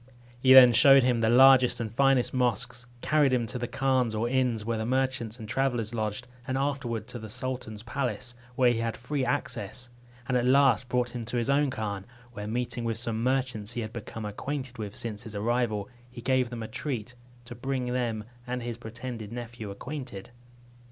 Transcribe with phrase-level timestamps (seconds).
[0.39, 4.27] He then showed him the largest and finest mosques, carried him to the khans or
[4.27, 8.79] inns where the merchants and travellers lodged, and afterward to the sultan's palace, where he
[8.79, 9.91] had free access;
[10.27, 13.81] and at last brought him to his own khan, where, meeting with some merchants he
[13.81, 17.13] had become acquainted with since his arrival, he gave them a treat,
[17.45, 20.31] to bring them and his pretended nephew acquainted.